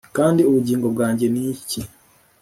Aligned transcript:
Kandi 0.17 0.41
ubugingo 0.49 0.85
bwanjye 0.93 1.25
ni 1.33 1.43
iki 1.53 1.81